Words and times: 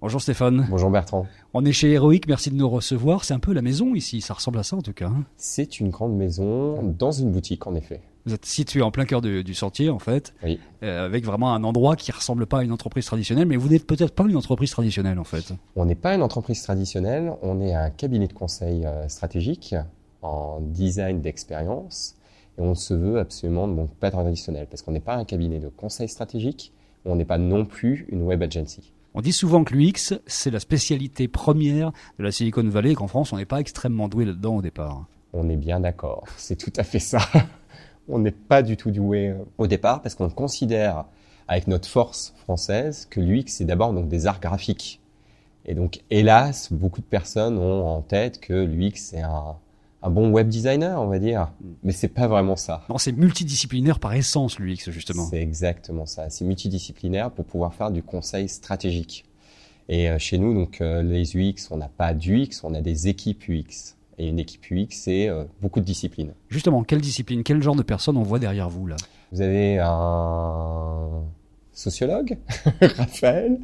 Bonjour 0.00 0.20
Stéphane. 0.22 0.66
Bonjour 0.70 0.88
Bertrand. 0.90 1.26
On 1.52 1.64
est 1.64 1.72
chez 1.72 1.92
Heroic, 1.92 2.20
merci 2.26 2.50
de 2.50 2.54
nous 2.56 2.68
recevoir. 2.68 3.24
C'est 3.24 3.34
un 3.34 3.38
peu 3.38 3.52
la 3.52 3.60
maison 3.60 3.94
ici, 3.94 4.20
ça 4.22 4.32
ressemble 4.34 4.58
à 4.58 4.62
ça 4.62 4.76
en 4.76 4.80
tout 4.82 4.94
cas. 4.94 5.08
hein. 5.08 5.24
C'est 5.36 5.78
une 5.78 5.90
grande 5.90 6.16
maison 6.16 6.82
dans 6.82 7.12
une 7.12 7.30
boutique 7.30 7.66
en 7.66 7.74
effet. 7.74 8.00
Vous 8.26 8.32
êtes 8.34 8.44
situé 8.46 8.80
en 8.82 8.90
plein 8.90 9.04
cœur 9.04 9.20
de- 9.20 9.42
du 9.42 9.54
sentier 9.54 9.90
en 9.90 9.98
fait, 9.98 10.34
Oui. 10.42 10.58
euh, 10.82 11.04
avec 11.04 11.24
vraiment 11.24 11.52
un 11.54 11.64
endroit 11.64 11.96
qui 11.96 12.12
ressemble 12.12 12.46
pas 12.46 12.60
à 12.60 12.62
une 12.64 12.72
entreprise 12.72 13.04
traditionnelle, 13.06 13.46
mais 13.46 13.56
vous 13.56 13.68
n'êtes 13.68 13.86
peut-être 13.86 14.14
pas 14.14 14.24
une 14.24 14.36
entreprise 14.36 14.70
traditionnelle 14.70 15.18
en 15.18 15.24
fait. 15.24 15.52
On 15.76 15.84
n'est 15.84 15.94
pas 15.94 16.14
une 16.14 16.22
entreprise 16.22 16.62
traditionnelle, 16.62 17.32
on 17.42 17.60
est 17.60 17.74
un 17.74 17.90
cabinet 17.90 18.26
de 18.26 18.32
conseil 18.34 18.86
euh, 18.86 19.06
stratégique 19.08 19.74
en 20.22 20.60
design 20.62 21.20
d'expérience 21.20 22.16
et 22.58 22.62
on 22.62 22.74
se 22.74 22.94
veut 22.94 23.18
absolument 23.18 23.68
donc 23.68 23.90
pas 23.96 24.10
traditionnel 24.10 24.66
parce 24.70 24.80
qu'on 24.82 24.92
n'est 24.92 25.00
pas 25.00 25.16
un 25.16 25.24
cabinet 25.24 25.58
de 25.58 25.68
conseil 25.68 26.08
stratégique, 26.08 26.72
on 27.04 27.16
n'est 27.16 27.24
pas 27.26 27.38
non 27.38 27.64
plus 27.66 28.06
une 28.10 28.22
web 28.22 28.42
agency. 28.42 28.92
On 29.12 29.22
dit 29.22 29.32
souvent 29.32 29.64
que 29.64 29.74
l'UX, 29.74 30.20
c'est 30.26 30.52
la 30.52 30.60
spécialité 30.60 31.26
première 31.26 31.90
de 32.18 32.24
la 32.24 32.30
Silicon 32.30 32.62
Valley 32.62 32.92
et 32.92 32.94
qu'en 32.94 33.08
France, 33.08 33.32
on 33.32 33.36
n'est 33.36 33.44
pas 33.44 33.58
extrêmement 33.58 34.06
doué 34.06 34.24
là-dedans 34.24 34.56
au 34.56 34.62
départ. 34.62 35.06
On 35.32 35.48
est 35.48 35.56
bien 35.56 35.80
d'accord, 35.80 36.24
c'est 36.36 36.56
tout 36.56 36.72
à 36.76 36.84
fait 36.84 37.00
ça. 37.00 37.18
on 38.08 38.20
n'est 38.20 38.30
pas 38.30 38.62
du 38.62 38.76
tout 38.76 38.92
doué 38.92 39.28
euh, 39.28 39.44
au 39.58 39.66
départ 39.66 40.00
parce 40.00 40.14
qu'on 40.14 40.30
considère 40.30 41.06
avec 41.48 41.66
notre 41.66 41.88
force 41.88 42.34
française 42.38 43.06
que 43.10 43.20
l'UX 43.20 43.44
c'est 43.48 43.64
d'abord 43.64 43.92
donc 43.92 44.08
des 44.08 44.26
arts 44.26 44.40
graphiques. 44.40 45.00
Et 45.66 45.74
donc 45.74 46.00
hélas, 46.10 46.72
beaucoup 46.72 47.00
de 47.00 47.06
personnes 47.06 47.58
ont 47.58 47.86
en 47.88 48.02
tête 48.02 48.40
que 48.40 48.52
l'UX 48.52 48.92
c'est 48.94 49.22
un, 49.22 49.56
un 50.02 50.10
bon 50.10 50.30
web 50.30 50.48
designer, 50.48 51.00
on 51.00 51.08
va 51.08 51.18
dire, 51.18 51.52
mais 51.82 51.92
c'est 51.92 52.08
pas 52.08 52.26
vraiment 52.26 52.56
ça. 52.56 52.84
Non, 52.88 52.98
c'est 52.98 53.12
multidisciplinaire 53.12 53.98
par 53.98 54.14
essence 54.14 54.58
l'UX 54.58 54.90
justement. 54.90 55.26
C'est 55.26 55.40
exactement 55.40 56.06
ça. 56.06 56.30
C'est 56.30 56.44
multidisciplinaire 56.44 57.30
pour 57.30 57.44
pouvoir 57.44 57.74
faire 57.74 57.90
du 57.90 58.02
conseil 58.02 58.48
stratégique. 58.48 59.24
Et 59.88 60.08
euh, 60.08 60.18
chez 60.18 60.38
nous, 60.38 60.54
donc 60.54 60.80
euh, 60.80 61.02
les 61.02 61.36
UX, 61.36 61.68
on 61.70 61.76
n'a 61.76 61.88
pas 61.88 62.14
d'UX, 62.14 62.62
on 62.62 62.74
a 62.74 62.80
des 62.80 63.08
équipes 63.08 63.44
UX. 63.48 63.96
Et 64.18 64.28
une 64.28 64.38
équipe 64.38 64.64
UX, 64.70 64.86
c'est 64.90 65.28
euh, 65.28 65.44
beaucoup 65.60 65.80
de 65.80 65.84
disciplines. 65.84 66.32
Justement, 66.48 66.84
quelle 66.84 67.00
discipline, 67.00 67.42
quel 67.42 67.62
genre 67.62 67.76
de 67.76 67.82
personne 67.82 68.16
on 68.16 68.22
voit 68.22 68.38
derrière 68.38 68.68
vous 68.68 68.86
là? 68.86 68.96
Vous 69.32 69.40
avez 69.42 69.78
un 69.78 71.24
sociologue, 71.72 72.36
Raphaël. 72.80 73.58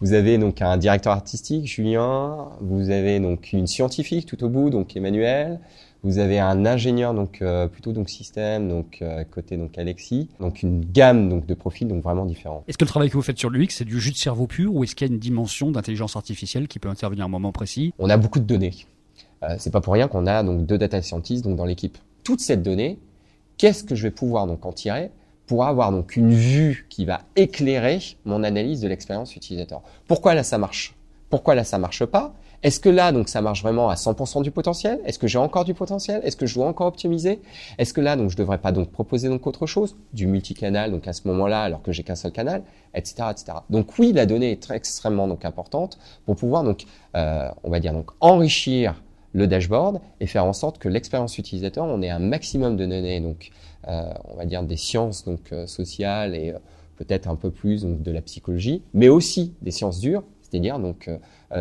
Vous 0.00 0.12
avez 0.12 0.38
donc 0.38 0.62
un 0.62 0.76
directeur 0.76 1.12
artistique, 1.12 1.66
Julien. 1.66 2.48
Vous 2.60 2.90
avez 2.90 3.18
donc 3.18 3.52
une 3.52 3.66
scientifique 3.66 4.26
tout 4.26 4.42
au 4.44 4.48
bout, 4.48 4.70
donc 4.70 4.96
Emmanuel. 4.96 5.60
Vous 6.04 6.18
avez 6.18 6.38
un 6.38 6.64
ingénieur 6.64 7.12
donc 7.12 7.42
euh, 7.42 7.66
plutôt 7.66 7.92
donc 7.92 8.08
système, 8.08 8.68
donc 8.68 8.98
euh, 9.02 9.24
côté 9.24 9.56
donc 9.56 9.76
Alexis. 9.76 10.28
Donc 10.38 10.62
une 10.62 10.84
gamme 10.84 11.28
donc 11.28 11.46
de 11.46 11.54
profils 11.54 11.88
donc 11.88 12.02
vraiment 12.04 12.24
différents. 12.24 12.62
Est-ce 12.68 12.78
que 12.78 12.84
le 12.84 12.88
travail 12.88 13.08
que 13.08 13.14
vous 13.14 13.22
faites 13.22 13.38
sur 13.38 13.50
l'UX, 13.50 13.70
c'est 13.70 13.84
du 13.84 14.00
jus 14.00 14.12
de 14.12 14.16
cerveau 14.16 14.46
pur 14.46 14.72
ou 14.72 14.84
est-ce 14.84 14.94
qu'il 14.94 15.08
y 15.08 15.10
a 15.10 15.12
une 15.12 15.18
dimension 15.18 15.72
d'intelligence 15.72 16.14
artificielle 16.14 16.68
qui 16.68 16.78
peut 16.78 16.88
intervenir 16.88 17.24
à 17.24 17.26
un 17.26 17.30
moment 17.30 17.50
précis? 17.50 17.92
On 17.98 18.08
a 18.10 18.16
beaucoup 18.16 18.38
de 18.38 18.44
données. 18.44 18.74
Euh, 19.42 19.56
c'est 19.58 19.72
pas 19.72 19.80
pour 19.80 19.92
rien 19.92 20.06
qu'on 20.06 20.26
a 20.26 20.44
donc 20.44 20.66
deux 20.66 20.78
data 20.78 21.02
scientists 21.02 21.44
donc 21.44 21.56
dans 21.56 21.64
l'équipe. 21.64 21.98
Toute 22.22 22.40
cette 22.40 22.62
donnée, 22.62 23.00
qu'est-ce 23.56 23.82
que 23.82 23.96
je 23.96 24.04
vais 24.04 24.12
pouvoir 24.12 24.46
donc 24.46 24.64
en 24.66 24.72
tirer? 24.72 25.10
Pour 25.48 25.64
avoir 25.64 25.90
donc 25.90 26.14
une 26.14 26.32
vue 26.32 26.86
qui 26.90 27.04
va 27.06 27.22
éclairer 27.34 27.98
mon 28.24 28.44
analyse 28.44 28.80
de 28.82 28.86
l'expérience 28.86 29.34
utilisateur. 29.34 29.82
Pourquoi 30.06 30.34
là 30.34 30.44
ça 30.44 30.58
marche? 30.58 30.94
Pourquoi 31.30 31.56
là 31.56 31.64
ça 31.64 31.78
marche 31.78 32.04
pas? 32.04 32.34
Est-ce 32.62 32.80
que 32.80 32.88
là 32.88 33.12
donc 33.12 33.28
ça 33.28 33.40
marche 33.40 33.62
vraiment 33.62 33.88
à 33.88 33.94
100% 33.94 34.42
du 34.42 34.50
potentiel? 34.50 35.00
Est-ce 35.06 35.18
que 35.18 35.26
j'ai 35.26 35.38
encore 35.38 35.64
du 35.64 35.74
potentiel? 35.74 36.20
Est-ce 36.24 36.36
que 36.36 36.44
je 36.44 36.54
dois 36.54 36.66
encore 36.66 36.88
optimiser? 36.88 37.40
Est-ce 37.78 37.94
que 37.94 38.00
là 38.00 38.14
donc 38.14 38.30
je 38.30 38.36
devrais 38.36 38.58
pas 38.58 38.72
donc 38.72 38.90
proposer 38.90 39.28
donc 39.28 39.46
autre 39.46 39.66
chose, 39.66 39.96
du 40.12 40.26
multicanal 40.26 40.90
donc 40.90 41.08
à 41.08 41.12
ce 41.12 41.26
moment-là 41.28 41.62
alors 41.62 41.82
que 41.82 41.92
j'ai 41.92 42.02
qu'un 42.02 42.16
seul 42.16 42.32
canal, 42.32 42.62
etc., 42.94 43.28
etc. 43.30 43.58
Donc 43.70 43.98
oui, 43.98 44.12
la 44.12 44.26
donnée 44.26 44.52
est 44.52 44.62
très 44.62 44.76
extrêmement 44.76 45.28
donc 45.28 45.44
importante 45.46 45.98
pour 46.26 46.36
pouvoir 46.36 46.62
donc 46.62 46.84
euh, 47.16 47.48
on 47.64 47.70
va 47.70 47.80
dire 47.80 47.94
donc 47.94 48.10
enrichir 48.20 48.96
le 49.38 49.46
dashboard 49.46 50.00
et 50.20 50.26
faire 50.26 50.44
en 50.44 50.52
sorte 50.52 50.78
que 50.78 50.88
l'expérience 50.88 51.38
utilisateur, 51.38 51.84
on 51.84 52.02
ait 52.02 52.10
un 52.10 52.18
maximum 52.18 52.76
de 52.76 52.84
données, 52.84 53.20
donc 53.20 53.50
euh, 53.86 54.12
on 54.24 54.36
va 54.36 54.44
dire 54.44 54.62
des 54.62 54.76
sciences 54.76 55.24
donc 55.24 55.52
euh, 55.52 55.66
sociales 55.66 56.34
et 56.34 56.50
euh, 56.50 56.58
peut-être 56.96 57.28
un 57.28 57.36
peu 57.36 57.50
plus 57.50 57.82
donc, 57.82 58.02
de 58.02 58.10
la 58.10 58.20
psychologie, 58.20 58.82
mais 58.92 59.08
aussi 59.08 59.54
des 59.62 59.70
sciences 59.70 60.00
dures, 60.00 60.24
c'est-à-dire 60.42 60.78
donc 60.78 61.10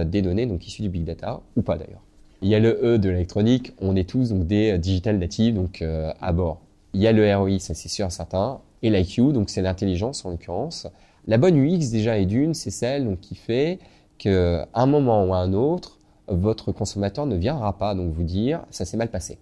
des 0.06 0.22
données 0.22 0.46
donc 0.46 0.66
issues 0.66 0.82
du 0.82 0.90
big 0.90 1.04
data 1.04 1.42
ou 1.56 1.62
pas 1.62 1.78
d'ailleurs. 1.78 2.02
Il 2.42 2.50
y 2.50 2.56
a 2.56 2.60
le 2.60 2.80
E 2.84 2.98
de 2.98 3.10
l'électronique, 3.10 3.74
on 3.80 3.96
est 3.96 4.10
tous 4.10 4.30
donc 4.30 4.48
des 4.48 4.78
digital 4.80 5.20
natives 5.20 5.54
donc 5.54 5.84
à 5.84 6.34
bord. 6.34 6.62
Il 6.94 7.02
y 7.02 7.08
a 7.08 7.12
le 7.12 7.36
ROI, 7.36 7.60
ça 7.60 7.76
c'est 7.76 7.90
sûr 7.90 8.12
certain, 8.12 8.62
et 8.82 8.90
l'IQ, 8.90 9.34
donc 9.34 9.50
c'est 9.50 9.62
l'intelligence 9.62 10.26
en 10.26 10.32
l'occurrence. 10.32 10.88
La 11.28 11.38
bonne 11.38 11.58
UX 11.58 11.92
déjà 11.92 12.18
est 12.18 12.26
d'une, 12.26 12.54
c'est 12.54 12.72
celle 12.72 13.06
donc 13.06 13.20
qui 13.20 13.36
fait 13.36 13.78
que 14.18 14.64
un 14.74 14.86
moment 14.88 15.26
ou 15.26 15.34
à 15.34 15.38
un 15.38 15.54
autre, 15.54 15.97
votre 16.28 16.72
consommateur 16.72 17.26
ne 17.26 17.36
viendra 17.36 17.78
pas 17.78 17.94
vous 17.96 18.24
dire 18.24 18.62
ça 18.70 18.86
s'est 18.86 18.98
mal 18.98 19.10
passé. 19.10 19.40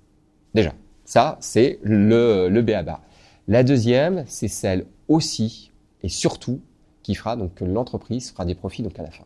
Déjà, 0.53 0.73
ça 1.03 1.37
c'est 1.39 1.79
le 1.83 2.47
le 2.49 2.61
BABA. 2.61 3.01
La 3.47 3.63
deuxième, 3.63 4.23
c'est 4.27 4.47
celle 4.47 4.85
aussi 5.07 5.71
et 6.03 6.09
surtout 6.09 6.61
qui 7.03 7.15
fera 7.15 7.35
donc 7.35 7.53
que 7.55 7.65
l'entreprise 7.65 8.31
fera 8.31 8.45
des 8.45 8.55
profits 8.55 8.83
donc 8.83 8.97
à 8.97 9.03
la 9.03 9.11
fin. 9.11 9.25